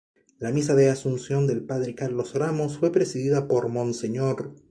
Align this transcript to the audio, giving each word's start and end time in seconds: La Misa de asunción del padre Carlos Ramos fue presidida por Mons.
La 0.39 0.49
Misa 0.49 0.73
de 0.73 0.89
asunción 0.89 1.45
del 1.45 1.63
padre 1.63 1.93
Carlos 1.93 2.33
Ramos 2.33 2.79
fue 2.79 2.91
presidida 2.91 3.47
por 3.47 3.67
Mons. 3.67 4.03